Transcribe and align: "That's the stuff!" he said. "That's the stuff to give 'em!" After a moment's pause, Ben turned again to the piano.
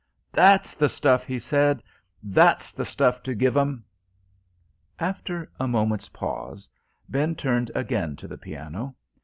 "That's 0.31 0.73
the 0.73 0.89
stuff!" 0.89 1.25
he 1.25 1.37
said. 1.37 1.83
"That's 2.23 2.73
the 2.73 2.85
stuff 2.85 3.21
to 3.21 3.35
give 3.35 3.55
'em!" 3.55 3.85
After 4.97 5.51
a 5.59 5.67
moment's 5.67 6.09
pause, 6.09 6.67
Ben 7.07 7.35
turned 7.35 7.69
again 7.75 8.15
to 8.15 8.27
the 8.27 8.39
piano. 8.39 8.95